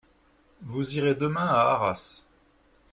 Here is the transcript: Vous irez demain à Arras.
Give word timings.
Vous 0.63 0.95
irez 0.97 1.13
demain 1.13 1.45
à 1.45 1.73
Arras. 1.73 2.25